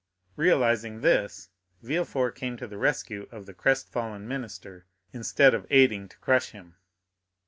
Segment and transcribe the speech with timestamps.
[0.35, 1.49] Realizing this,
[1.83, 6.49] Villefort came to the rescue of the crest fallen minister, instead of aiding to crush
[6.53, 6.73] him.